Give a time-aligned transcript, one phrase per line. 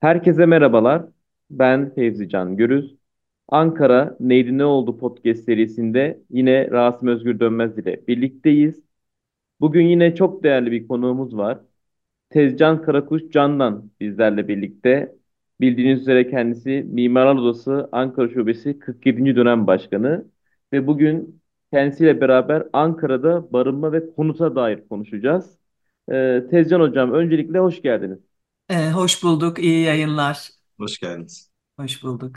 [0.00, 1.02] Herkese merhabalar.
[1.50, 2.96] Ben Fevzi Can Görüz.
[3.48, 8.82] Ankara Neydi Ne Oldu podcast serisinde yine Rasim Özgür Dönmez ile birlikteyiz.
[9.60, 11.58] Bugün yine çok değerli bir konuğumuz var.
[12.30, 15.16] Tezcan Karakuş Candan bizlerle birlikte.
[15.60, 19.36] Bildiğiniz üzere kendisi Mimarlar Odası Ankara Şubesi 47.
[19.36, 20.26] dönem başkanı
[20.72, 25.58] ve bugün kendisiyle beraber Ankara'da barınma ve konuta dair konuşacağız.
[26.12, 28.29] Ee, Tezcan Hocam öncelikle hoş geldiniz.
[28.70, 30.50] Ee, hoş bulduk, iyi yayınlar.
[30.78, 31.50] Hoş geldiniz.
[31.78, 32.36] Hoş bulduk.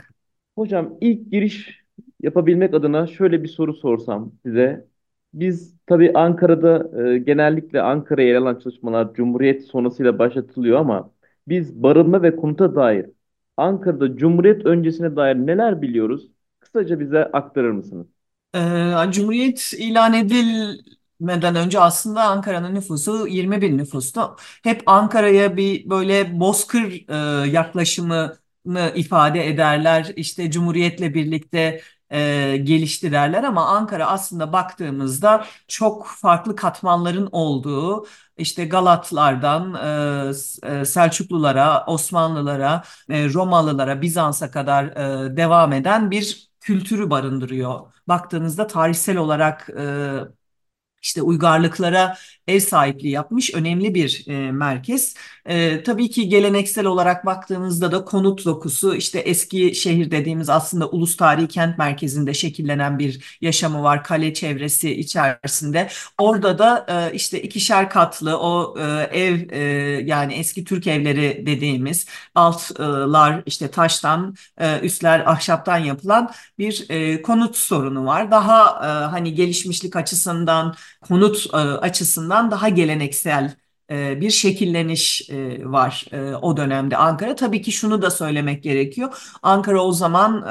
[0.56, 1.84] Hocam ilk giriş
[2.22, 4.88] yapabilmek adına şöyle bir soru sorsam size.
[5.34, 11.10] Biz tabii Ankara'da e, genellikle Ankara'ya yer alan çalışmalar Cumhuriyet sonrasıyla başlatılıyor ama
[11.48, 13.06] biz barınma ve konuta dair
[13.56, 16.30] Ankara'da Cumhuriyet öncesine dair neler biliyoruz?
[16.60, 18.06] Kısaca bize aktarır mısınız?
[18.54, 20.12] Ee, Cumhuriyet ilan
[21.24, 24.36] edilmeden önce aslında Ankara'nın nüfusu 20 bin nüfustu.
[24.62, 27.08] Hep Ankara'ya bir böyle bozkır
[27.44, 30.12] e, yaklaşımını ifade ederler.
[30.16, 31.80] İşte Cumhuriyet'le birlikte
[32.10, 40.30] e, gelişti derler ama Ankara aslında baktığımızda çok farklı katmanların olduğu işte Galatlardan e,
[40.62, 47.80] e, Selçuklulara, Osmanlılara, e, Romalılara, Bizans'a kadar e, devam eden bir kültürü barındırıyor.
[48.08, 50.43] Baktığınızda tarihsel olarak e,
[51.04, 52.16] işte uygarlıklara
[52.48, 55.14] ev sahipliği yapmış önemli bir e, merkez.
[55.46, 61.16] E, tabii ki geleneksel olarak baktığımızda da konut dokusu işte eski şehir dediğimiz aslında ulus
[61.16, 65.88] tarihi kent merkezinde şekillenen bir yaşamı var kale çevresi içerisinde.
[66.18, 68.82] Orada da e, işte ikişer katlı o e,
[69.20, 69.60] ev e,
[70.04, 77.56] yani eski Türk evleri dediğimiz altlar işte taştan e, üstler ahşaptan yapılan bir e, konut
[77.56, 78.30] sorunu var.
[78.30, 83.54] Daha e, hani gelişmişlik açısından konut e, açısından daha geleneksel
[83.90, 86.06] e, bir şekilleniş e, var
[86.42, 87.34] o dönemde Ankara.
[87.36, 89.16] Tabii ki şunu da söylemek gerekiyor.
[89.42, 90.44] Ankara o zaman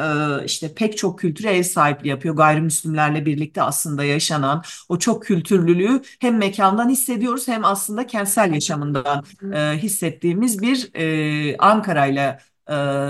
[0.45, 2.35] işte pek çok kültüre ev sahipliği yapıyor.
[2.35, 9.23] Gayrimüslimlerle birlikte aslında yaşanan o çok kültürlülüğü hem mekandan hissediyoruz hem aslında kentsel yaşamından
[9.77, 10.91] hissettiğimiz bir
[11.59, 12.39] Ankara ile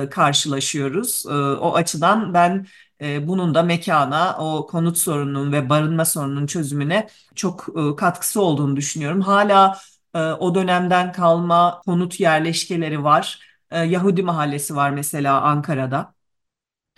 [0.10, 1.26] karşılaşıyoruz.
[1.62, 2.66] O açıdan ben
[3.04, 8.76] e, bunun da mekana, o konut sorununun ve barınma sorununun çözümüne çok e, katkısı olduğunu
[8.76, 9.22] düşünüyorum.
[9.22, 9.78] Hala
[10.16, 13.40] e, o dönemden kalma konut yerleşkeleri var.
[13.86, 16.14] Yahudi mahallesi var mesela Ankara'da.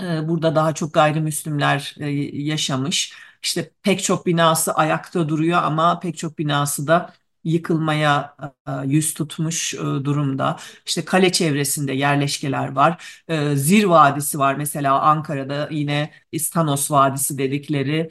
[0.01, 1.95] Burada daha çok gayrimüslimler
[2.33, 3.13] yaşamış.
[3.43, 7.13] İşte pek çok binası ayakta duruyor ama pek çok binası da
[7.45, 8.35] yıkılmaya
[8.67, 10.57] e, yüz tutmuş e, durumda.
[10.85, 13.21] İşte kale çevresinde yerleşkeler var.
[13.27, 18.09] E, Zir Vadisi var mesela Ankara'da yine İstanos Vadisi dedikleri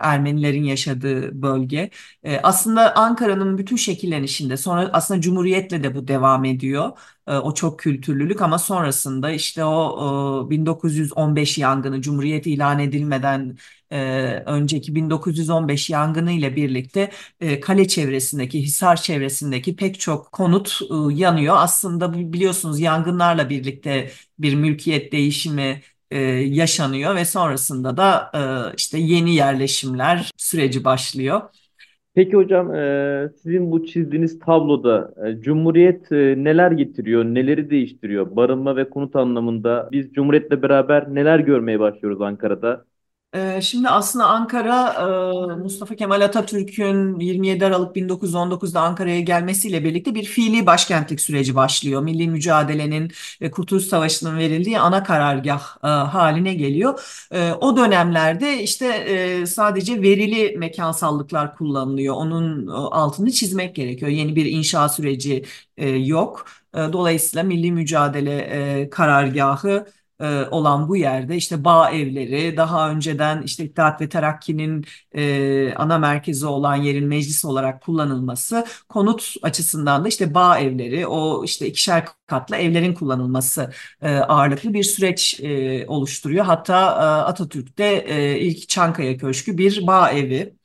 [0.00, 1.90] Ermenilerin yaşadığı bölge.
[2.42, 6.98] Aslında Ankara'nın bütün şekillenişinde sonra aslında Cumhuriyet'le de bu devam ediyor.
[7.26, 13.56] O çok kültürlülük ama sonrasında işte o 1915 yangını Cumhuriyet ilan edilmeden
[14.46, 17.10] önceki 1915 yangını ile birlikte
[17.62, 20.80] kale çevresindeki, Hisar çevresindeki pek çok konut
[21.10, 21.54] yanıyor.
[21.58, 25.80] Aslında biliyorsunuz yangınlarla birlikte bir mülkiyet değişimi
[26.46, 28.30] yaşanıyor ve sonrasında da
[28.76, 31.40] işte yeni yerleşimler süreci başlıyor.
[32.16, 38.36] Peki hocam, e, sizin bu çizdiğiniz tabloda e, Cumhuriyet e, neler getiriyor, neleri değiştiriyor?
[38.36, 42.84] Barınma ve konut anlamında biz Cumhuriyet'le beraber neler görmeye başlıyoruz Ankara'da?
[43.36, 44.92] Ee, şimdi aslında Ankara
[45.52, 52.02] e, Mustafa Kemal Atatürk'ün 27 Aralık 1919'da Ankara'ya gelmesiyle birlikte bir fiili başkentlik süreci başlıyor.
[52.02, 57.00] Milli mücadelenin ve Kurtuluş Savaşı'nın verildiği ana karargah e, haline geliyor.
[57.32, 62.14] E, o dönemlerde işte sadece verili mekansallıklar kullanılıyor.
[62.14, 64.10] Onun altını çizmek gerekiyor.
[64.10, 65.44] Yeni bir inşa süreci
[65.96, 66.46] yok.
[66.74, 69.86] Dolayısıyla milli mücadele karargahı
[70.20, 75.98] e, olan bu yerde işte bağ evleri daha önceden işte İttihat ve Terakki'nin e, ana
[75.98, 82.04] merkezi olan yerin meclis olarak kullanılması konut açısından da işte bağ evleri o işte ikişer
[82.26, 83.72] katlı evlerin kullanılması
[84.02, 85.40] e, ağırlıklı bir süreç
[85.88, 86.44] oluşturuyor.
[86.44, 86.76] Hatta
[87.26, 88.06] Atatürk'te
[88.40, 90.55] ilk Çankaya Köşkü bir bağ evi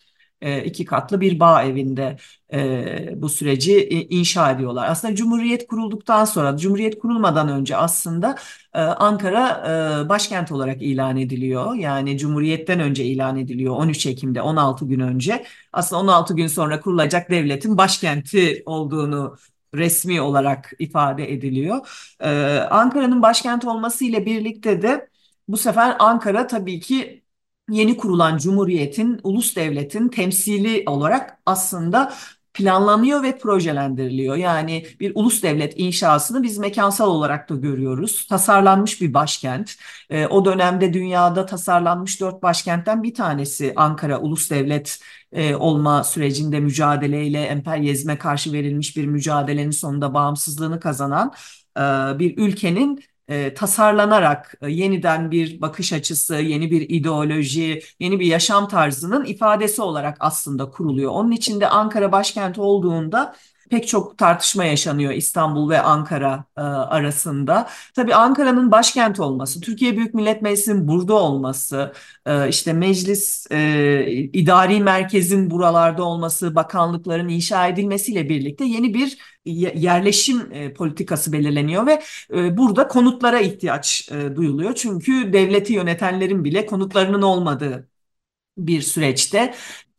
[0.41, 2.17] e, iki katlı bir bağ evinde
[2.53, 4.87] e, bu süreci e, inşa ediyorlar.
[4.89, 8.35] Aslında Cumhuriyet kurulduktan sonra, Cumhuriyet kurulmadan önce aslında
[8.73, 9.65] e, Ankara
[10.09, 11.75] başkent olarak ilan ediliyor.
[11.75, 15.45] Yani Cumhuriyet'ten önce ilan ediliyor 13 Ekim'de 16 gün önce.
[15.73, 19.35] Aslında 16 gün sonra kurulacak devletin başkenti olduğunu
[19.75, 21.87] resmi olarak ifade ediliyor.
[22.69, 25.09] Ankara'nın başkent olması ile birlikte de
[25.47, 27.20] bu sefer Ankara tabii ki
[27.71, 32.13] yeni kurulan cumhuriyetin, ulus devletin temsili olarak aslında
[32.53, 34.35] planlanıyor ve projelendiriliyor.
[34.35, 38.27] Yani bir ulus devlet inşasını biz mekansal olarak da görüyoruz.
[38.29, 39.75] Tasarlanmış bir başkent.
[40.09, 44.99] E, o dönemde dünyada tasarlanmış dört başkentten bir tanesi Ankara ulus devlet
[45.31, 51.33] e, olma sürecinde mücadeleyle emperyalizme karşı verilmiş bir mücadelenin sonunda bağımsızlığını kazanan
[51.77, 51.81] e,
[52.19, 58.67] bir ülkenin e, tasarlanarak e, yeniden bir bakış açısı, yeni bir ideoloji, yeni bir yaşam
[58.67, 61.11] tarzının ifadesi olarak aslında kuruluyor.
[61.11, 63.35] Onun için de Ankara başkent olduğunda
[63.71, 67.69] pek çok tartışma yaşanıyor İstanbul ve Ankara e, arasında.
[67.95, 71.93] Tabii Ankara'nın başkent olması, Türkiye Büyük Millet Meclisi'nin burada olması,
[72.25, 79.17] e, işte meclis e, idari merkezin buralarda olması, bakanlıkların inşa edilmesiyle birlikte yeni bir
[79.75, 82.01] yerleşim e, politikası belirleniyor ve
[82.33, 84.75] e, burada konutlara ihtiyaç e, duyuluyor.
[84.75, 87.87] Çünkü devleti yönetenlerin bile konutlarının olmadığı
[88.57, 89.53] bir süreçte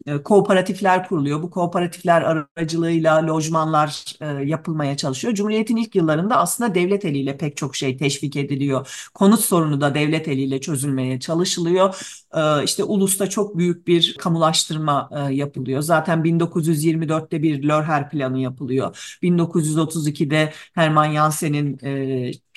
[0.07, 1.43] e, kooperatifler kuruluyor.
[1.43, 5.35] Bu kooperatifler aracılığıyla lojmanlar e, yapılmaya çalışıyor.
[5.35, 9.09] Cumhuriyet'in ilk yıllarında aslında devlet eliyle pek çok şey teşvik ediliyor.
[9.15, 11.95] Konut sorunu da devlet eliyle çözülmeye çalışılıyor.
[12.35, 15.83] E, işte Ulus'ta çok büyük bir kamulaştırma e, yapılıyor.
[15.83, 19.19] Zaten 1924'te bir Lörher planı yapılıyor.
[19.23, 21.79] 1932'de Hermann Jansen'in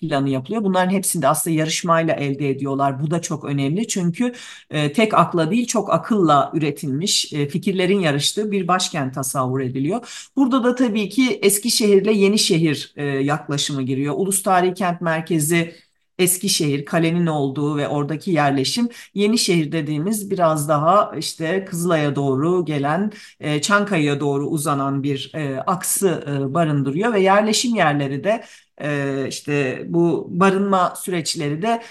[0.08, 0.64] planı yapılıyor.
[0.64, 3.02] Bunların hepsini de aslında yarışmayla elde ediyorlar.
[3.02, 4.34] Bu da çok önemli çünkü
[4.70, 10.30] e, tek akla değil çok akılla üretilmiş e, fikirlerin yarıştığı bir başkent tasavvur ediliyor.
[10.36, 14.14] Burada da tabii ki Eskişehir ile Yenişehir e, yaklaşımı giriyor.
[14.18, 15.76] Ulus Tarihi Kent Merkezi
[16.20, 23.62] Eskişehir, kalenin olduğu ve oradaki yerleşim Yenişehir dediğimiz biraz daha işte Kızılay'a doğru gelen e,
[23.62, 25.32] Çankaya'ya doğru uzanan bir
[25.68, 26.24] aksı
[26.54, 28.44] barındırıyor ve yerleşim yerleri de
[28.82, 31.82] e, işte bu barınma süreçleri de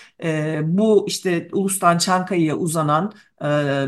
[0.62, 3.12] bu işte Ulus'tan Çankaya'ya uzanan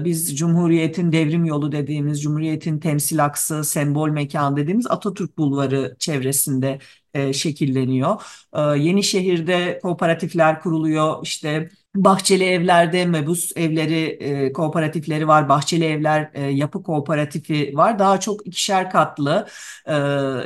[0.04, 6.78] biz Cumhuriyet'in devrim yolu dediğimiz, Cumhuriyet'in temsil aksı, sembol mekan dediğimiz Atatürk Bulvarı çevresinde
[7.32, 8.22] şekilleniyor.
[8.52, 11.18] E, Yenişehir'de kooperatifler kuruluyor.
[11.22, 15.48] İşte Bahçeli evlerde mebus evleri e, kooperatifleri var.
[15.48, 17.98] Bahçeli evler e, yapı kooperatifi var.
[17.98, 19.46] Daha çok ikişer katlı
[19.86, 19.94] e,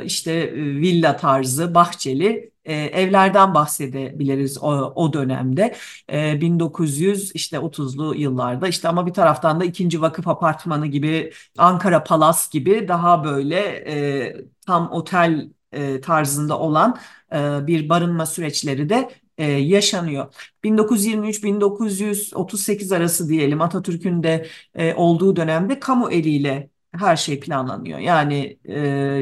[0.05, 5.75] işte e, villa tarzı bahçeli e, evlerden bahsedebiliriz o, o dönemde.
[6.11, 12.03] E, 1900 işte 30'lu yıllarda işte ama bir taraftan da ikinci vakıf apartmanı gibi Ankara
[12.03, 13.57] Palas gibi daha böyle
[13.87, 16.97] e, tam otel e, tarzında olan
[17.33, 19.09] e, bir barınma süreçleri de
[19.41, 20.33] e, yaşanıyor.
[20.63, 27.99] 1923-1938 arası diyelim Atatürk'ün de e, olduğu dönemde kamu eliyle her şey planlanıyor.
[27.99, 28.59] Yani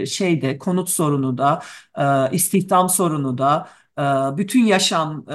[0.01, 1.61] e, şeyde konut sorunu da,
[1.97, 3.69] e, istihdam sorunu da,
[3.99, 5.33] e, bütün yaşam e,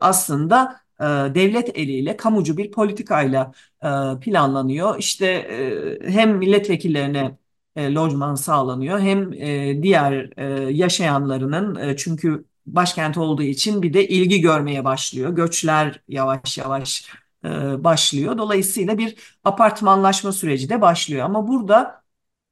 [0.00, 1.04] aslında e,
[1.34, 3.88] devlet eliyle kamucu bir politikayla e,
[4.20, 4.98] planlanıyor.
[4.98, 7.38] İşte e, hem milletvekillerine
[7.76, 9.32] e, lojman sağlanıyor hem
[9.82, 10.38] diğer
[10.70, 15.30] yaşayanlarının çünkü başkent olduğu için bir de ilgi görmeye başlıyor.
[15.30, 17.04] Göçler yavaş yavaş
[17.44, 17.48] e,
[17.84, 18.38] başlıyor.
[18.38, 21.24] Dolayısıyla bir apartmanlaşma süreci de başlıyor.
[21.24, 22.02] Ama burada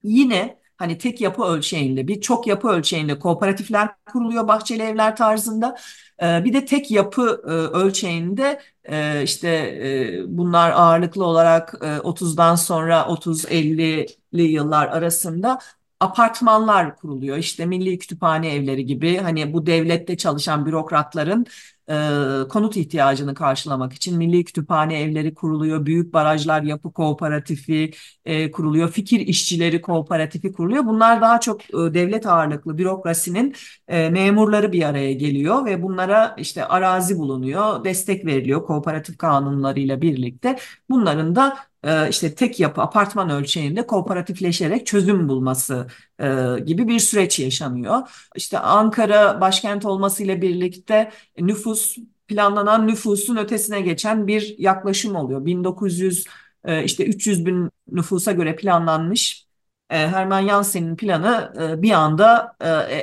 [0.02, 5.76] yine hani tek yapı ölçeğinde bir çok yapı ölçeğinde kooperatifler kuruluyor bahçeli evler tarzında.
[6.22, 12.54] E, bir de tek yapı e, ölçeğinde e, işte e, bunlar ağırlıklı olarak e, 30'dan
[12.54, 15.58] sonra 30-50'li yıllar arasında
[16.00, 17.37] apartmanlar kuruluyor.
[17.37, 21.47] İşte Milli Kütüphane evleri gibi hani bu devlette çalışan bürokratların
[21.90, 25.87] e, konut ihtiyacını karşılamak için Milli Kütüphane evleri kuruluyor.
[25.87, 27.90] Büyük Barajlar Yapı Kooperatifi
[28.25, 28.90] e, kuruluyor.
[28.90, 30.87] Fikir İşçileri Kooperatifi kuruluyor.
[30.87, 33.55] Bunlar daha çok e, devlet ağırlıklı bürokrasinin
[33.88, 40.59] e, memurları bir araya geliyor ve bunlara işte arazi bulunuyor, destek veriliyor kooperatif kanunlarıyla birlikte.
[40.90, 45.87] Bunların da e, işte tek yapı apartman ölçeğinde kooperatifleşerek çözüm bulması
[46.20, 46.26] e,
[46.66, 48.08] gibi bir süreç yaşanıyor.
[48.37, 51.97] İşte Ankara başkent olmasıyla birlikte nüfus
[52.28, 55.47] planlanan nüfusun ötesine geçen bir yaklaşım oluyor.
[55.47, 56.26] 1900
[56.64, 59.49] e, işte 300 bin nüfusa göre planlanmış
[59.88, 62.56] Hermann Jansen'in planı bir anda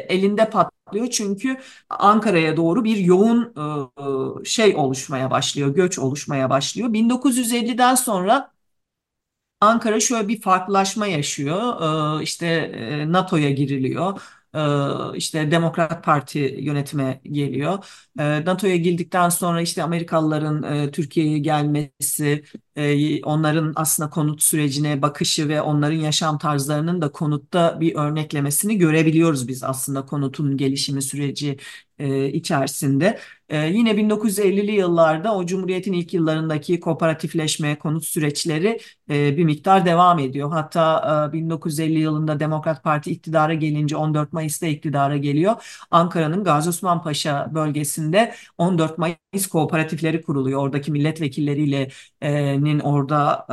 [0.09, 1.07] elinde patlıyor.
[1.07, 1.57] Çünkü
[1.89, 3.53] Ankara'ya doğru bir yoğun
[4.45, 6.93] şey oluşmaya başlıyor, göç oluşmaya başlıyor.
[6.93, 8.54] 1950'den sonra
[9.61, 11.81] Ankara şöyle bir farklılaşma yaşıyor.
[12.19, 14.21] Ee, işte e, NATO'ya giriliyor.
[15.13, 17.85] Ee, işte Demokrat Parti yönetime geliyor.
[18.19, 22.43] Ee, NATO'ya girdikten sonra işte Amerikalıların e, Türkiye'ye gelmesi,
[22.75, 29.47] e, onların aslında konut sürecine bakışı ve onların yaşam tarzlarının da konutta bir örneklemesini görebiliyoruz
[29.47, 31.57] biz aslında konutun gelişimi süreci
[31.99, 33.19] e, içerisinde.
[33.49, 38.79] Ee, yine 1950'li yıllarda o Cumhuriyet'in ilk yıllarındaki kooperatifleşme, konut süreçleri
[39.09, 40.51] e, bir miktar devam ediyor.
[40.51, 45.85] Hatta e, 1950 yılında Demokrat Parti iktidara gelince 14 Mayıs'ta iktidara geliyor.
[45.91, 50.61] Ankara'nın Gazi Osman Paşa bölgesinde 14 Mayıs kooperatifleri kuruluyor.
[50.61, 51.89] Oradaki milletvekilleriyle
[52.21, 53.45] e, nin orada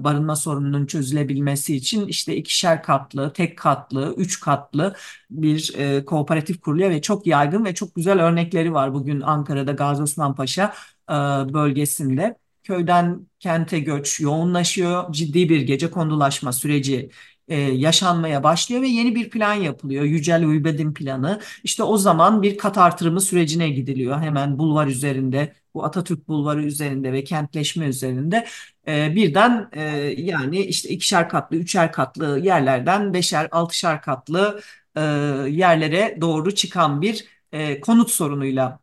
[0.00, 4.94] e, barınma sorununun çözülebilmesi için işte ikişer katlı, tek katlı, üç katlı
[5.30, 10.02] bir e, kooperatif kuruluyor ve çok yaygın ve çok güzel örnekleri var bugün Ankara'da Gazi
[10.02, 10.36] Osman
[11.10, 11.12] e,
[11.54, 12.38] bölgesinde.
[12.62, 17.10] Köyden kente göç yoğunlaşıyor, ciddi bir gecekondulaşma süreci
[17.48, 20.04] e, yaşanmaya başlıyor ve yeni bir plan yapılıyor.
[20.04, 21.40] Yücel Uybed'in planı.
[21.64, 24.20] İşte o zaman bir kat artırımı sürecine gidiliyor.
[24.20, 28.46] Hemen bulvar üzerinde, bu Atatürk Bulvarı üzerinde ve kentleşme üzerinde
[28.88, 29.80] e, birden e,
[30.18, 34.60] yani işte ikişer katlı, üçer katlı yerlerden beşer, altışar katlı
[34.96, 35.00] e,
[35.48, 38.81] yerlere doğru çıkan bir e, konut sorunuyla.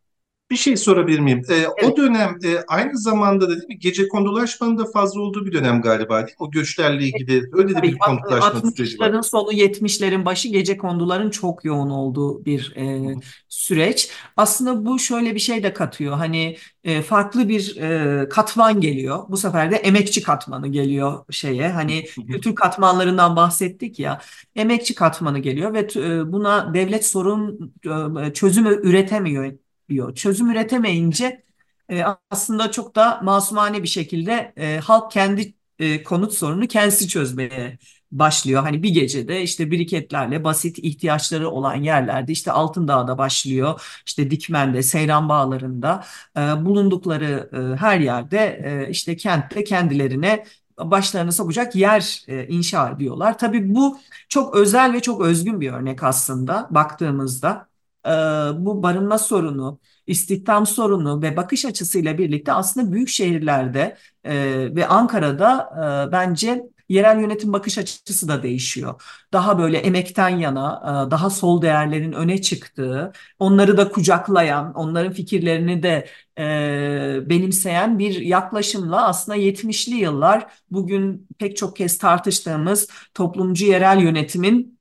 [0.51, 1.41] Bir şey sorabilir miyim?
[1.49, 1.97] Ee, o Evet.
[1.97, 3.79] dönem e, aynı zamanda da değil mi?
[3.79, 6.45] Gecekondulaşmanın da fazla olduğu bir dönem galiba değil mi?
[6.45, 9.07] O göçlerle ilgili öyle de bir konutlaşma süreci var.
[9.07, 13.15] 60'ların sonu 70'lerin başı gecekonduların çok yoğun olduğu bir e,
[13.49, 14.09] süreç.
[14.37, 16.17] Aslında bu şöyle bir şey de katıyor.
[16.17, 19.23] Hani e, farklı bir e, katman geliyor.
[19.29, 21.69] Bu sefer de emekçi katmanı geliyor şeye.
[21.69, 24.21] Hani kültür katmanlarından bahsettik ya.
[24.55, 27.73] Emekçi katmanı geliyor ve e, buna devlet sorun
[28.27, 29.53] e, çözümü üretemiyor
[29.89, 30.15] diyor.
[30.15, 31.43] Çözüm üretemeyince
[31.89, 37.77] e, aslında çok da masumane bir şekilde e, halk kendi e, konut sorununu kendisi çözmeye
[38.11, 38.61] başlıyor.
[38.63, 45.29] Hani bir gecede işte biriketlerle basit ihtiyaçları olan yerlerde işte Altındağ'da başlıyor, işte Dikmen'de, Seyran
[45.29, 46.03] Bağları'nda
[46.37, 50.45] e, bulundukları e, her yerde e, işte kentte kendilerine
[50.79, 53.37] başlarını sokacak yer e, inşa ediyorlar.
[53.37, 57.68] Tabii bu çok özel ve çok özgün bir örnek aslında baktığımızda.
[58.65, 63.97] Bu barınma sorunu, istihdam sorunu ve bakış açısıyla birlikte aslında büyük şehirlerde
[64.75, 65.69] ve Ankara'da
[66.11, 69.01] bence yerel yönetim bakış açısı da değişiyor.
[69.33, 76.07] Daha böyle emekten yana, daha sol değerlerin öne çıktığı, onları da kucaklayan, onların fikirlerini de
[77.29, 84.79] benimseyen bir yaklaşımla aslında 70'li yıllar bugün pek çok kez tartıştığımız toplumcu yerel yönetimin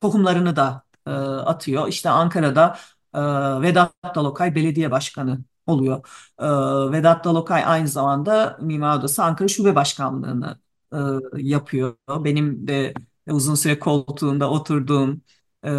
[0.00, 1.88] tohumlarını da e, atıyor.
[1.88, 2.78] İşte Ankara'da
[3.14, 3.18] e,
[3.62, 6.06] Vedat Dalokay belediye başkanı oluyor.
[6.38, 6.46] E,
[6.92, 10.58] Vedat Dalokay aynı zamanda Mimar Odası Ankara Şube Başkanlığı'nı
[10.92, 10.98] e,
[11.42, 11.96] yapıyor.
[12.08, 12.94] Benim de
[13.30, 15.22] uzun süre koltuğunda oturduğum
[15.66, 15.70] e,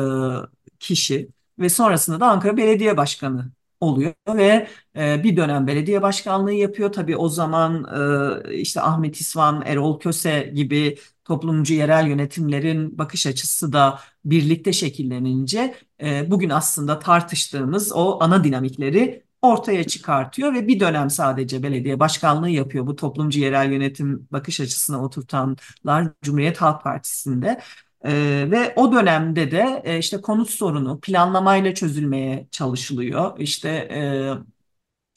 [0.79, 1.29] kişi
[1.59, 6.91] ve sonrasında da Ankara Belediye Başkanı oluyor ve e, bir dönem belediye başkanlığı yapıyor.
[6.93, 7.85] Tabii o zaman
[8.49, 15.75] e, işte Ahmet İsvan, Erol Köse gibi toplumcu yerel yönetimlerin bakış açısı da birlikte şekillenince
[16.03, 22.49] e, bugün aslında tartıştığımız o ana dinamikleri ortaya çıkartıyor ve bir dönem sadece belediye başkanlığı
[22.49, 22.87] yapıyor.
[22.87, 27.61] Bu toplumcu yerel yönetim bakış açısına oturtanlar Cumhuriyet Halk Partisi'nde.
[28.05, 28.13] E,
[28.51, 33.39] ve o dönemde de e, işte konut sorunu planlamayla çözülmeye çalışılıyor.
[33.39, 34.01] İşte e,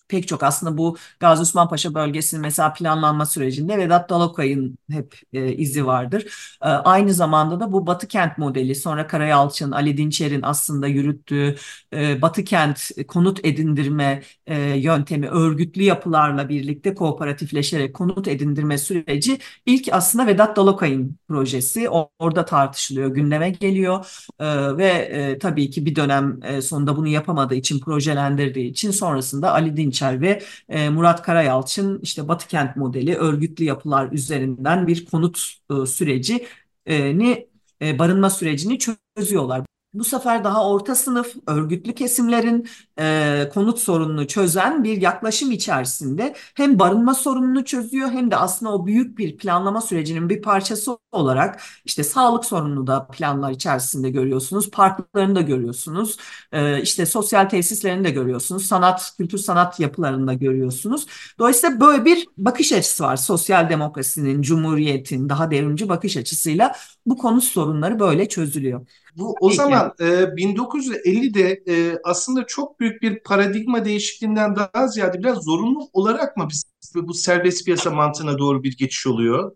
[0.08, 5.52] pek çok aslında bu Gazi Osman Paşa bölgesinin mesela planlanma sürecinde Vedat Dalakay'ın hep e,
[5.52, 6.22] izi vardır.
[6.62, 11.56] E, aynı zamanda da bu Batı Kent modeli sonra Karayalçın, Ali Dinçer'in aslında yürüttüğü
[11.92, 19.88] e, Batı Kent konut edindirme e, yöntemi örgütlü yapılarla birlikte kooperatifleşerek konut edindirme süreci ilk
[19.92, 21.90] aslında Vedat Dalakay'ın projesi.
[21.90, 24.06] O, orada tartışılıyor, gündeme geliyor
[24.38, 29.52] e, ve e, tabii ki bir dönem e, sonunda bunu yapamadığı için projelendirdiği için sonrasında
[29.52, 35.06] Ali Dinçer Dinçer ve e, Murat Karayalçın işte Batı Kent modeli örgütlü yapılar üzerinden bir
[35.06, 37.48] konut e, sürecini
[37.82, 39.62] e, barınma sürecini çözüyorlar.
[39.94, 42.68] Bu sefer daha orta sınıf örgütlü kesimlerin
[43.00, 48.86] e, konut sorununu çözen bir yaklaşım içerisinde hem barınma sorununu çözüyor hem de aslında o
[48.86, 55.34] büyük bir planlama sürecinin bir parçası olarak işte sağlık sorununu da planlar içerisinde görüyorsunuz, parklarını
[55.34, 56.16] da görüyorsunuz,
[56.52, 61.06] e, işte sosyal tesislerini de görüyorsunuz, sanat, kültür sanat yapılarını da görüyorsunuz.
[61.38, 66.72] Dolayısıyla böyle bir bakış açısı var sosyal demokrasinin, cumhuriyetin daha devrimci bakış açısıyla
[67.06, 68.86] bu konut sorunları böyle çözülüyor.
[69.16, 69.56] Bu o Tabii ki.
[69.56, 76.36] zaman e, 1950'de e, aslında çok büyük bir paradigma değişikliğinden daha ziyade biraz zorunlu olarak
[76.36, 76.48] mı
[76.94, 79.52] bu serbest piyasa mantığına doğru bir geçiş oluyor.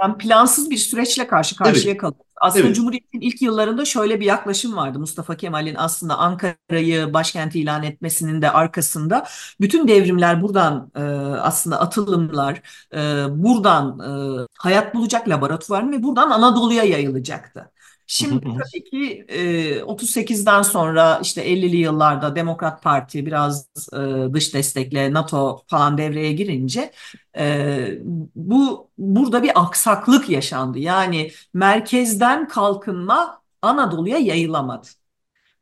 [0.00, 2.26] Yani plansız bir süreçle karşı karşıya Evet, kalıyoruz.
[2.40, 2.76] Aslında evet.
[2.76, 4.98] Cumhuriyet'in ilk yıllarında şöyle bir yaklaşım vardı.
[4.98, 9.26] Mustafa Kemal'in aslında Ankara'yı başkent ilan etmesinin de arkasında
[9.60, 11.00] bütün devrimler buradan e,
[11.40, 12.62] aslında atılımlar
[12.94, 12.98] e,
[13.30, 17.70] buradan e, hayat bulacak laboratuvar ve buradan Anadolu'ya yayılacaktı.
[18.10, 23.98] Şimdi tabii ki e, 38'den sonra işte 50'li yıllarda Demokrat Parti biraz e,
[24.34, 26.92] dış destekle NATO falan devreye girince
[27.38, 27.98] e,
[28.34, 30.78] bu burada bir aksaklık yaşandı.
[30.78, 34.88] Yani merkezden kalkınma Anadolu'ya yayılamadı.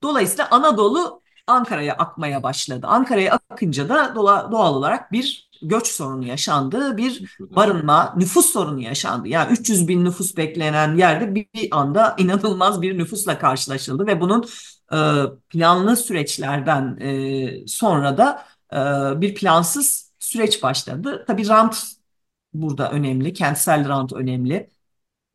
[0.02, 2.86] Dolayısıyla Anadolu Ankara'ya akmaya başladı.
[2.86, 4.14] Ankara'ya akınca da
[4.52, 9.28] doğal olarak bir göç sorunu yaşandı, bir barınma, nüfus sorunu yaşandı.
[9.28, 14.44] Yani 300 bin nüfus beklenen yerde bir, anda inanılmaz bir nüfusla karşılaşıldı ve bunun
[14.92, 14.96] e,
[15.48, 21.25] planlı süreçlerden e, sonra da e, bir plansız süreç başladı.
[21.26, 21.84] Tabii rant
[22.54, 24.70] burada önemli, kentsel rant önemli.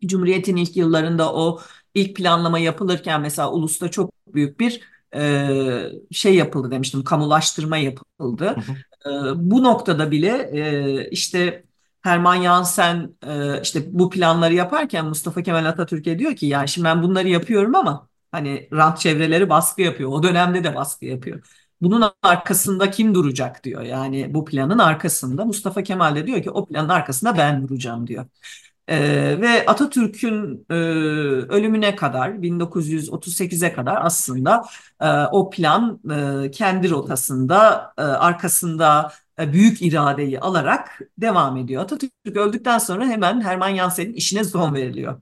[0.05, 1.61] Cumhuriyet'in ilk yıllarında o
[1.95, 4.81] ilk planlama yapılırken mesela Ulus'ta çok büyük bir
[5.15, 8.57] e, şey yapıldı demiştim, kamulaştırma yapıldı.
[8.90, 8.90] E,
[9.35, 11.63] bu noktada bile e, işte
[12.01, 17.03] Hermann Jansen e, işte bu planları yaparken Mustafa Kemal Atatürk'e diyor ki yani şimdi ben
[17.03, 20.09] bunları yapıyorum ama hani rant çevreleri baskı yapıyor.
[20.11, 21.47] O dönemde de baskı yapıyor.
[21.81, 23.81] Bunun arkasında kim duracak diyor.
[23.81, 28.25] Yani bu planın arkasında Mustafa Kemal de diyor ki o planın arkasında ben duracağım diyor.
[28.91, 30.73] Ee, ve Atatürk'ün e,
[31.53, 34.65] ölümüne kadar 1938'e kadar aslında
[35.01, 35.99] e, o plan
[36.45, 41.83] e, kendi rotasında e, arkasında e, büyük iradeyi alarak devam ediyor.
[41.83, 45.21] Atatürk öldükten sonra hemen Hermann Jansen'in işine son veriliyor.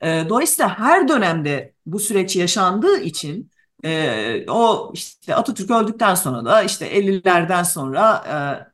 [0.00, 3.50] E, dolayısıyla her dönemde bu süreç yaşandığı için
[3.84, 8.24] e, o işte Atatürk öldükten sonra da işte 50'lerden sonra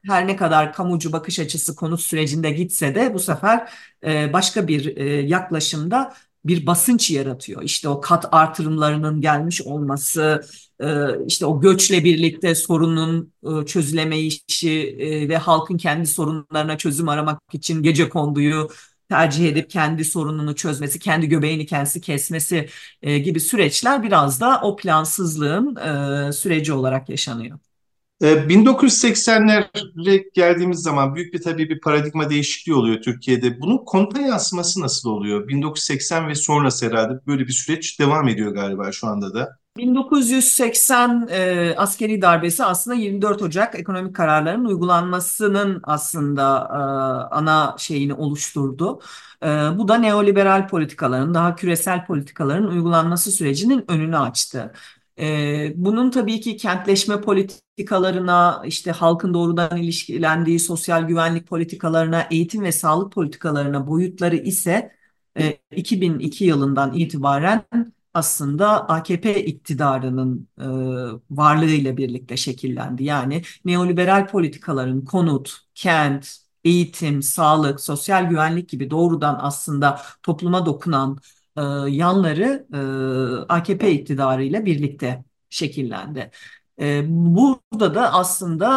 [0.05, 3.73] e, her ne kadar kamucu bakış açısı konut sürecinde gitse de bu sefer
[4.07, 6.15] e, başka bir e, yaklaşımda
[6.45, 7.63] bir basınç yaratıyor.
[7.63, 10.43] İşte o kat artırımlarının gelmiş olması,
[10.81, 10.87] e,
[11.27, 17.83] işte o göçle birlikte sorunun e, çözülemeyişi e, ve halkın kendi sorunlarına çözüm aramak için
[17.83, 18.69] gece konduyu
[19.09, 22.69] tercih edip kendi sorununu çözmesi, kendi göbeğini kendisi kesmesi
[23.03, 25.77] e, gibi süreçler biraz da o plansızlığın
[26.29, 27.59] e, süreci olarak yaşanıyor.
[28.23, 33.61] 1980'lere geldiğimiz zaman büyük bir tabii bir paradigma değişikliği oluyor Türkiye'de.
[33.61, 35.49] Bunun konuta yansıması nasıl oluyor?
[35.49, 39.59] 1980 ve sonrası herhalde böyle bir süreç devam ediyor galiba şu anda da.
[39.77, 46.77] 1980 e, askeri darbesi aslında 24 Ocak ekonomik kararların uygulanmasının aslında e,
[47.35, 49.01] ana şeyini oluşturdu.
[49.43, 49.47] E,
[49.79, 54.73] bu da neoliberal politikaların, daha küresel politikaların uygulanması sürecinin önünü açtı.
[55.19, 62.73] E, bunun tabii ki kentleşme politikalarına, işte halkın doğrudan ilişkilendiği sosyal güvenlik politikalarına, eğitim ve
[62.73, 64.93] sağlık politikalarına boyutları ise
[65.39, 67.63] e, 2002 yılından itibaren
[68.17, 70.65] aslında AKP iktidarının e,
[71.31, 73.05] varlığıyla birlikte şekillendi.
[73.05, 81.19] Yani neoliberal politikaların konut, kent, eğitim, sağlık, sosyal güvenlik gibi doğrudan aslında topluma dokunan
[81.57, 82.79] e, yanları e,
[83.53, 86.31] AKP iktidarıyla birlikte şekillendi.
[86.81, 88.69] E, burada da aslında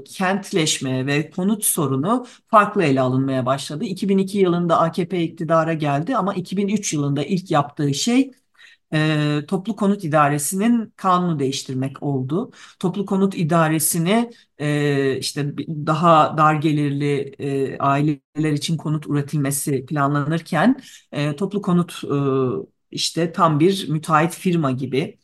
[0.00, 3.84] e, kentleşme ve konut sorunu farklı ele alınmaya başladı.
[3.84, 8.32] 2002 yılında AKP iktidara geldi ama 2003 yılında ilk yaptığı şey
[8.92, 12.50] e, Toplu Konut İdaresi'nin kanunu değiştirmek oldu.
[12.78, 15.54] Toplu Konut İdaresi'ni e, işte
[15.86, 20.80] daha dar gelirli e, aileler için konut üretilmesi planlanırken
[21.12, 22.16] e, Toplu Konut e,
[22.90, 25.18] işte tam bir müteahhit firma gibi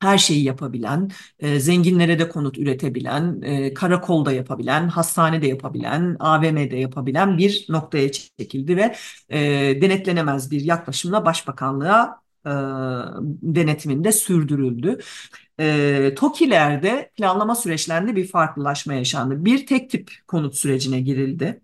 [0.00, 7.38] her şeyi yapabilen, e, zenginlere de konut üretebilen, e, karakolda yapabilen, hastanede yapabilen, AVM'de yapabilen
[7.38, 8.96] bir noktaya çekildi ve
[9.28, 9.40] e,
[9.82, 12.50] denetlenemez bir yaklaşımla başbakanlığa e,
[13.42, 14.98] denetiminde sürdürüldü.
[15.60, 19.44] E, TOKİ'lerde planlama süreçlerinde bir farklılaşma yaşandı.
[19.44, 21.60] Bir tek tip konut sürecine girildi.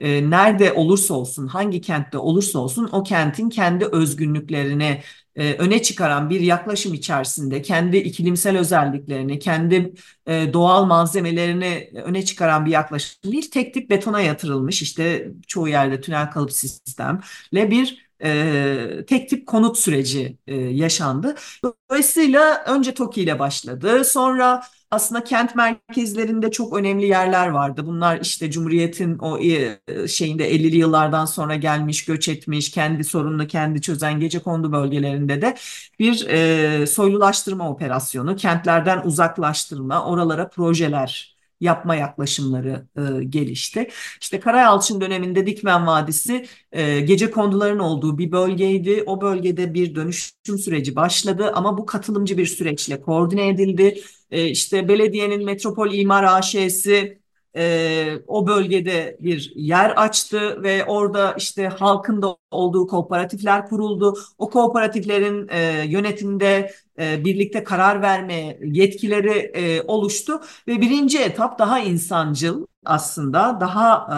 [0.00, 5.02] E, nerede olursa olsun, hangi kentte olursa olsun o kentin kendi özgünlüklerini
[5.36, 9.94] e, öne çıkaran bir yaklaşım içerisinde kendi iklimsel özelliklerini, kendi
[10.26, 16.00] e, doğal malzemelerini öne çıkaran bir yaklaşım değil, tek tip betona yatırılmış işte çoğu yerde
[16.00, 21.34] tünel kalıp sistemle bir e, tek tip konut süreci e, yaşandı.
[21.64, 24.04] Dolayısıyla önce TOKİ ile başladı.
[24.04, 27.86] Sonra aslında kent merkezlerinde çok önemli yerler vardı.
[27.86, 33.80] Bunlar işte Cumhuriyet'in o e, şeyinde 50'li yıllardan sonra gelmiş, göç etmiş, kendi sorununu kendi
[33.80, 35.54] çözen gecekondu bölgelerinde de
[35.98, 43.88] bir e, soylulaştırma operasyonu, kentlerden uzaklaştırma, oralara projeler yapma yaklaşımları e, gelişti.
[44.20, 49.02] İşte Karayalçın döneminde Dikmen Vadisi e, gece konduların olduğu bir bölgeydi.
[49.06, 54.00] O bölgede bir dönüşüm süreci başladı ama bu katılımcı bir süreçle koordine edildi.
[54.30, 57.23] E, işte belediyenin Metropol İmar AŞ'si
[57.56, 64.18] e, o bölgede bir yer açtı ve orada işte halkın da olduğu kooperatifler kuruldu.
[64.38, 71.78] O kooperatiflerin e, yönetiminde e, birlikte karar verme yetkileri e, oluştu ve birinci etap daha
[71.80, 74.08] insancıl aslında daha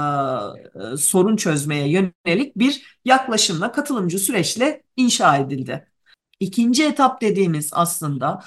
[0.94, 5.86] e, sorun çözmeye yönelik bir yaklaşımla katılımcı süreçle inşa edildi.
[6.40, 8.42] İkinci etap dediğimiz aslında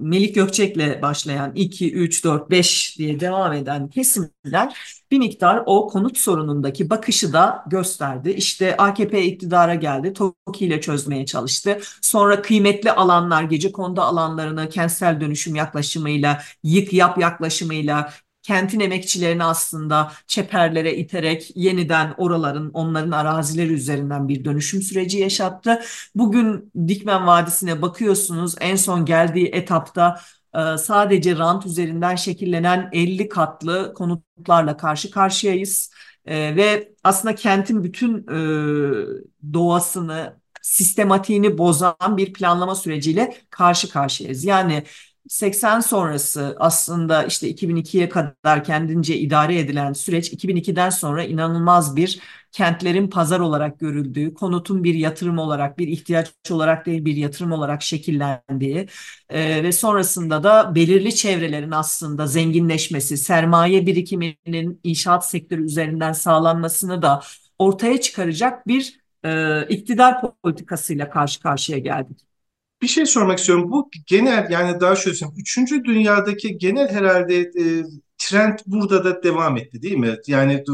[0.00, 6.18] Melik Gökçek'le başlayan 2, 3, 4, 5 diye devam eden kesimler bir miktar o konut
[6.18, 8.30] sorunundaki bakışı da gösterdi.
[8.30, 11.78] İşte AKP iktidara geldi, TOKİ ile çözmeye çalıştı.
[12.02, 18.12] Sonra kıymetli alanlar, gece kondu alanlarını kentsel dönüşüm yaklaşımıyla, yık yap yaklaşımıyla
[18.48, 25.80] kentin emekçilerini aslında çeperlere iterek yeniden oraların, onların arazileri üzerinden bir dönüşüm süreci yaşattı.
[26.14, 30.20] Bugün Dikmen Vadisi'ne bakıyorsunuz en son geldiği etapta
[30.54, 35.92] e, sadece rant üzerinden şekillenen 50 katlı konutlarla karşı karşıyayız.
[36.26, 38.38] E, ve aslında kentin bütün e,
[39.52, 44.44] doğasını, sistematiğini bozan bir planlama süreciyle karşı karşıyayız.
[44.44, 44.84] Yani
[45.28, 52.20] 80 sonrası aslında işte 2002'ye kadar kendince idare edilen süreç 2002'den sonra inanılmaz bir
[52.52, 57.82] kentlerin pazar olarak görüldüğü, konutun bir yatırım olarak, bir ihtiyaç olarak değil bir yatırım olarak
[57.82, 58.88] şekillendiği
[59.30, 67.20] e, ve sonrasında da belirli çevrelerin aslında zenginleşmesi, sermaye birikiminin inşaat sektörü üzerinden sağlanmasını da
[67.58, 72.27] ortaya çıkaracak bir e, iktidar politikasıyla karşı karşıya geldik.
[72.82, 73.70] Bir şey sormak istiyorum.
[73.70, 75.40] Bu genel yani daha şöyle söyleyeyim.
[75.40, 77.84] Üçüncü dünyadaki genel herhalde e,
[78.18, 80.16] trend burada da devam etti değil mi?
[80.26, 80.64] Yani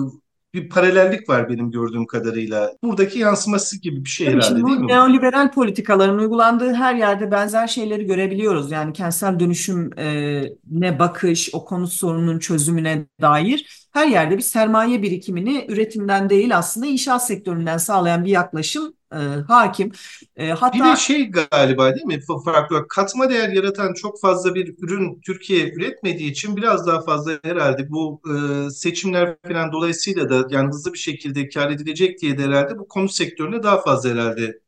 [0.55, 2.73] bir paralellik var benim gördüğüm kadarıyla.
[2.83, 4.87] Buradaki yansıması gibi bir şey Tabii herhalde şimdi değil mi?
[4.87, 8.71] Neoliberal politikaların uygulandığı her yerde benzer şeyleri görebiliyoruz.
[8.71, 15.03] Yani kentsel dönüşüm e, ne bakış, o konut sorununun çözümüne dair her yerde bir sermaye
[15.03, 19.93] birikimini üretimden değil aslında inşaat sektöründen sağlayan bir yaklaşım e, hakim.
[20.37, 22.21] E, hatta Bir de şey galiba değil mi?
[22.45, 27.91] Farklı katma değer yaratan çok fazla bir ürün Türkiye üretmediği için biraz daha fazla herhalde
[27.91, 28.21] bu
[28.67, 32.89] e, seçimler falan dolayısıyla da yani hızlı bir şekilde kar edilecek diye de herhalde bu
[32.89, 34.61] konut sektörüne daha fazla herhalde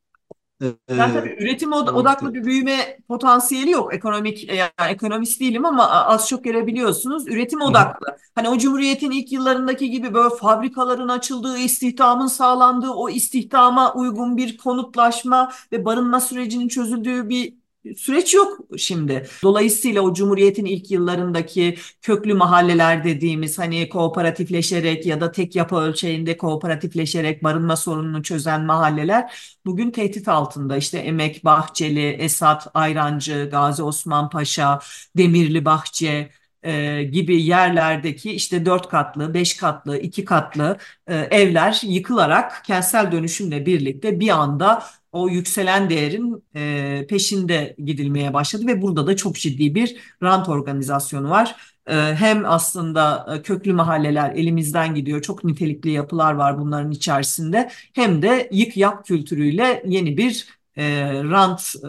[0.62, 0.66] e,
[0.96, 3.94] Yani tabii üretim od- odaklı bir büyüme potansiyeli yok.
[3.94, 7.28] Ekonomik yani ekonomist değilim ama az çok görebiliyorsunuz.
[7.28, 8.06] Üretim odaklı.
[8.34, 14.56] Hani o Cumhuriyet'in ilk yıllarındaki gibi böyle fabrikaların açıldığı, istihdamın sağlandığı, o istihdama uygun bir
[14.56, 17.54] konutlaşma ve barınma sürecinin çözüldüğü bir
[17.96, 19.26] süreç yok şimdi.
[19.42, 26.36] Dolayısıyla o Cumhuriyet'in ilk yıllarındaki köklü mahalleler dediğimiz hani kooperatifleşerek ya da tek yapı ölçeğinde
[26.36, 30.76] kooperatifleşerek barınma sorununu çözen mahalleler bugün tehdit altında.
[30.76, 34.80] İşte Emek, Bahçeli, Esat, Ayrancı, Gazi Osman Paşa,
[35.16, 36.30] Demirli Bahçe,
[36.66, 43.66] e, gibi yerlerdeki işte dört katlı, beş katlı, iki katlı e, evler yıkılarak kentsel dönüşümle
[43.66, 44.82] birlikte bir anda
[45.16, 51.30] o yükselen değerin e, peşinde gidilmeye başladı ve burada da çok ciddi bir rant organizasyonu
[51.30, 51.56] var.
[51.86, 58.22] E, hem aslında e, köklü mahalleler elimizden gidiyor, çok nitelikli yapılar var bunların içerisinde, hem
[58.22, 60.84] de yık yap kültürüyle yeni bir e,
[61.24, 61.88] rant e,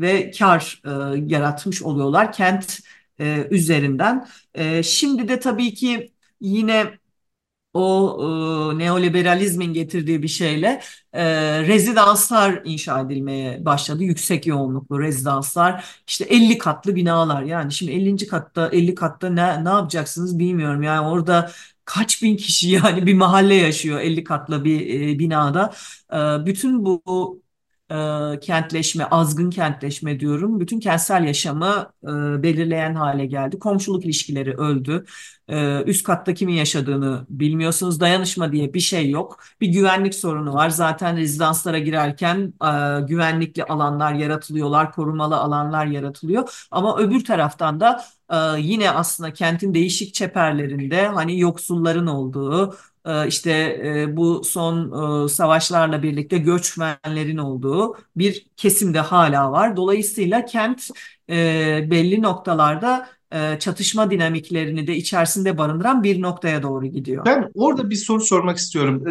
[0.00, 0.90] ve kar e,
[1.26, 2.80] yaratmış oluyorlar kent
[3.20, 4.28] e, üzerinden.
[4.54, 6.99] E, şimdi de tabii ki yine
[7.74, 10.80] o e, neoliberalizmin getirdiği bir şeyle
[11.12, 11.24] e,
[11.66, 14.04] rezidanslar inşa edilmeye başladı.
[14.04, 15.84] Yüksek yoğunluklu rezidanslar.
[16.08, 17.42] İşte 50 katlı binalar.
[17.42, 18.26] Yani şimdi 50.
[18.26, 20.82] katta 50 katta ne, ne yapacaksınız bilmiyorum.
[20.82, 21.50] Yani orada
[21.84, 25.72] kaç bin kişi yani bir mahalle yaşıyor 50 katlı bir e, binada.
[26.12, 27.39] E, bütün bu
[27.90, 30.60] e, kentleşme, azgın kentleşme diyorum.
[30.60, 32.08] Bütün kentsel yaşamı e,
[32.42, 33.58] belirleyen hale geldi.
[33.58, 35.04] Komşuluk ilişkileri öldü.
[35.48, 38.00] E, üst katta kimin yaşadığını bilmiyorsunuz.
[38.00, 39.40] Dayanışma diye bir şey yok.
[39.60, 40.70] Bir güvenlik sorunu var.
[40.70, 42.52] Zaten rezidanslara girerken
[43.08, 46.66] güvenlikli alanlar yaratılıyorlar, korumalı alanlar yaratılıyor.
[46.70, 48.04] Ama öbür taraftan da
[48.58, 52.76] yine aslında kentin değişik çeperlerinde hani yoksulların olduğu,
[53.28, 59.76] işte e, bu son e, savaşlarla birlikte göçmenlerin olduğu bir kesim de hala var.
[59.76, 60.88] Dolayısıyla kent
[61.30, 61.34] e,
[61.90, 63.08] belli noktalarda
[63.58, 67.24] çatışma dinamiklerini de içerisinde barındıran bir noktaya doğru gidiyor.
[67.26, 69.04] Ben orada bir soru sormak istiyorum.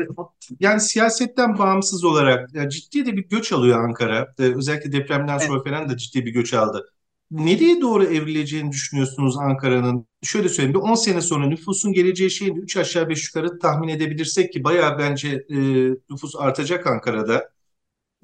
[0.60, 4.28] Yani siyasetten bağımsız olarak ciddi de bir göç alıyor Ankara.
[4.40, 6.90] Özellikle depremden sonra falan da ciddi bir göç aldı.
[7.32, 10.08] Nereye doğru evrileceğini düşünüyorsunuz Ankara'nın?
[10.24, 14.54] Şöyle söyleyeyim, bir 10 sene sonra nüfusun geleceği şeyin 3 aşağı 5 yukarı tahmin edebilirsek
[14.54, 15.56] ki bayağı bence e,
[16.10, 17.50] nüfus artacak Ankara'da.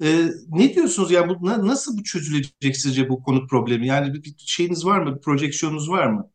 [0.02, 3.86] E, ne diyorsunuz ya bu na- nasıl bu çözülecek sizce bu konut problemi?
[3.86, 6.30] Yani bir, bir şeyiniz var mı, bir projeksiyonunuz var mı?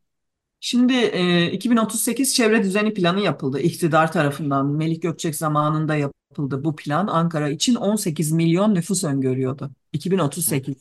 [0.60, 4.66] Şimdi e, 2038 çevre düzeni planı yapıldı iktidar tarafından.
[4.66, 7.06] Melik Gökçek zamanında yapıldı bu plan.
[7.06, 10.76] Ankara için 18 milyon nüfus öngörüyordu 2038.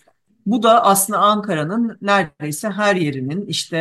[0.46, 3.78] Bu da aslında Ankara'nın neredeyse her yerinin işte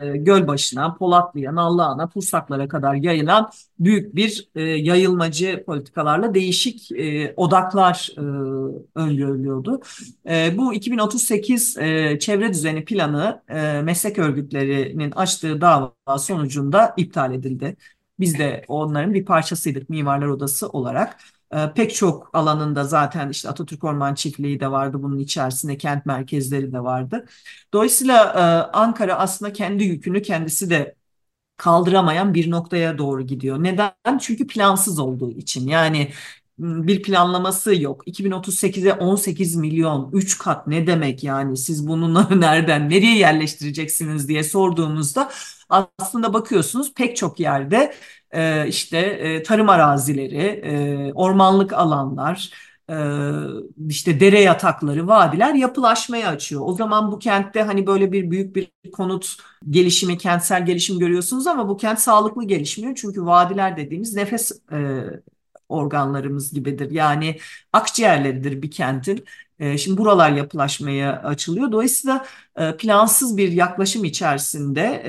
[0.00, 8.10] e, Gölbaşı'na, Polatlı'ya, Nallıhan'a, Pursaklar'a kadar yayılan büyük bir e, yayılmacı politikalarla değişik e, odaklar
[8.16, 8.20] e,
[8.94, 9.80] öngörülüyordu.
[10.28, 17.76] E, bu 2038 e, çevre düzeni planı e, meslek örgütlerinin açtığı dava sonucunda iptal edildi.
[18.20, 21.16] Biz de onların bir parçasıydık Mimarlar Odası olarak.
[21.54, 26.72] E, pek çok alanında zaten işte Atatürk Orman Çiftliği de vardı bunun içerisinde kent merkezleri
[26.72, 27.26] de vardı.
[27.72, 30.94] Dolayısıyla e, Ankara aslında kendi yükünü kendisi de
[31.56, 33.62] kaldıramayan bir noktaya doğru gidiyor.
[33.62, 34.18] Neden?
[34.20, 35.68] Çünkü plansız olduğu için.
[35.68, 36.12] Yani
[36.58, 38.08] bir planlaması yok.
[38.08, 41.56] 2038'e 18 milyon, 3 kat ne demek yani?
[41.56, 45.30] Siz bunu nereden, nereye yerleştireceksiniz diye sorduğumuzda
[45.98, 47.94] aslında bakıyorsunuz pek çok yerde
[48.30, 52.50] e, işte e, tarım arazileri, e, ormanlık alanlar,
[53.88, 56.62] işte dere yatakları, vadiler yapılaşmaya açıyor.
[56.64, 59.36] O zaman bu kentte hani böyle bir büyük bir konut
[59.70, 62.94] gelişimi, kentsel gelişim görüyorsunuz ama bu kent sağlıklı gelişmiyor.
[62.94, 64.52] Çünkü vadiler dediğimiz nefes
[65.68, 66.90] organlarımız gibidir.
[66.90, 67.38] Yani
[67.72, 69.24] akciğerleridir bir kentin.
[69.58, 71.72] E, şimdi buralar yapılaşmaya açılıyor.
[71.72, 72.26] Dolayısıyla
[72.56, 75.02] e, plansız bir yaklaşım içerisinde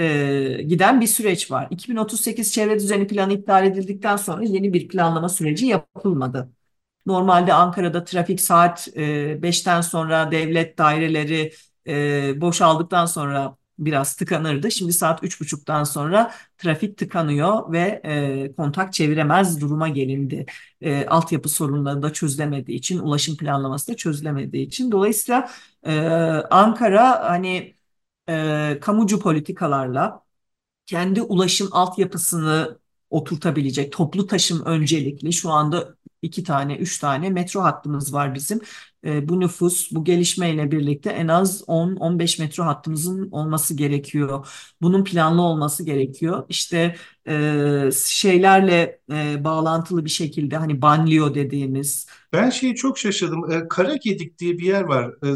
[0.60, 1.68] e, giden bir süreç var.
[1.72, 6.50] 2038 çevre düzeni planı iptal edildikten sonra yeni bir planlama süreci yapılmadı.
[7.06, 11.54] Normalde Ankara'da trafik saat e, 5'ten sonra devlet daireleri
[11.88, 14.72] e, boşaldıktan sonra biraz tıkanırdı.
[14.72, 20.46] Şimdi saat üç buçuktan sonra trafik tıkanıyor ve e, kontak çeviremez duruma gelindi.
[20.82, 24.92] E, altyapı sorunları da çözülemediği için, ulaşım planlaması da çözülemediği için.
[24.92, 25.50] Dolayısıyla
[25.84, 26.00] e,
[26.52, 27.76] Ankara hani
[28.30, 30.24] e, kamucu politikalarla
[30.86, 38.14] kendi ulaşım altyapısını oturtabilecek toplu taşım öncelikli şu anda iki tane, üç tane metro hattımız
[38.14, 38.62] var bizim.
[39.06, 44.48] E, bu nüfus, bu gelişmeyle birlikte en az 10-15 metro hattımızın olması gerekiyor.
[44.82, 46.46] Bunun planlı olması gerekiyor.
[46.50, 46.96] İşte
[47.28, 52.08] e, şeylerle e, bağlantılı bir şekilde hani banliyö dediğimiz.
[52.34, 53.52] Ben şeyi çok şaşırdım.
[53.52, 55.06] E, Karagedik diye bir yer var.
[55.26, 55.28] E,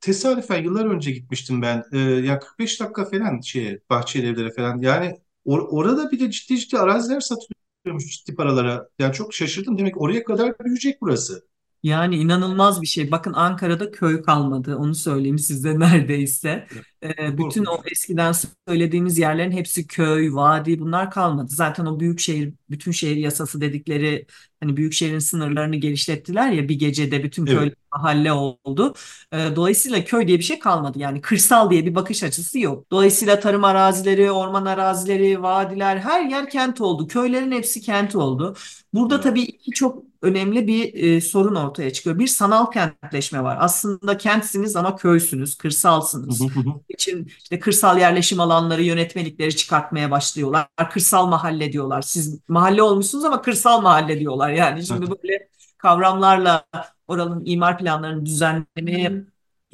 [0.00, 1.84] tesadüfen yıllar önce gitmiştim ben.
[1.92, 4.80] E, ya 45 dakika falan şeye, Bahçeli Evlere falan.
[4.80, 5.06] Yani
[5.46, 8.88] or- orada bir de ciddi ciddi araziler satılıyormuş ciddi paralara.
[8.98, 9.78] Yani çok şaşırdım.
[9.78, 11.46] Demek oraya kadar büyüyecek burası.
[11.82, 13.10] Yani inanılmaz bir şey.
[13.10, 14.76] Bakın Ankara'da köy kalmadı.
[14.76, 16.66] Onu söyleyeyim size neredeyse.
[17.02, 17.92] Ee, bütün o Korkunç.
[17.92, 18.32] eskiden
[18.68, 21.48] söylediğimiz yerlerin hepsi köy, vadi bunlar kalmadı.
[21.50, 24.26] Zaten o büyük şehir, bütün şehir yasası dedikleri
[24.60, 27.74] hani büyük şehrin sınırlarını genişlettiler ya bir gecede bütün köyler Evet.
[27.92, 28.94] mahalle oldu.
[29.32, 30.98] Ee, dolayısıyla köy diye bir şey kalmadı.
[30.98, 32.90] Yani kırsal diye bir bakış açısı yok.
[32.90, 37.06] Dolayısıyla tarım arazileri, orman arazileri, vadiler her yer kent oldu.
[37.06, 38.54] Köylerin hepsi kent oldu.
[38.94, 39.24] Burada Evet.
[39.24, 42.18] tabii iki çok önemli bir e, sorun ortaya çıkıyor.
[42.18, 43.56] Bir sanal kentleşme var.
[43.60, 46.42] Aslında kentsiniz ama köysünüz, kırsalsınız.
[46.88, 50.66] için işte kırsal yerleşim alanları, yönetmelikleri çıkartmaya başlıyorlar.
[50.92, 52.02] Kırsal mahalle diyorlar.
[52.02, 54.50] Siz mahalle olmuşsunuz ama kırsal mahalle diyorlar.
[54.50, 56.64] Yani şimdi böyle kavramlarla
[57.08, 59.24] oranın imar planlarını düzenlemeye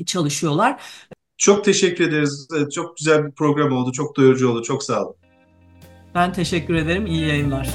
[0.07, 0.81] çalışıyorlar.
[1.38, 2.49] Çok teşekkür ederiz.
[2.57, 3.93] E, Çok güzel bir program oldu.
[3.93, 4.62] Çok doyurucu oldu.
[4.62, 5.15] Çok sağ olun.
[6.15, 7.07] Ben teşekkür ederim.
[7.07, 7.71] İyi yayınlar.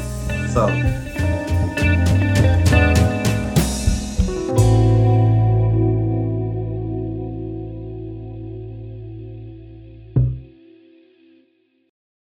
[0.53, 1.26] Sağ olun.